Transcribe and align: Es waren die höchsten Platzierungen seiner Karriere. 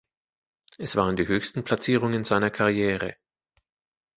Es 0.79 0.95
waren 0.95 1.15
die 1.15 1.27
höchsten 1.27 1.63
Platzierungen 1.63 2.23
seiner 2.23 2.49
Karriere. 2.49 3.15